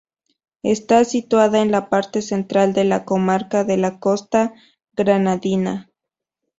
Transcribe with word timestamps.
Está 0.63 1.05
situada 1.05 1.59
en 1.61 1.69
la 1.69 1.87
parte 1.87 2.23
central 2.23 2.73
de 2.73 2.85
la 2.85 3.05
comarca 3.05 3.63
de 3.63 3.77
la 3.77 3.99
Costa 3.99 4.51
Granadina. 4.95 5.91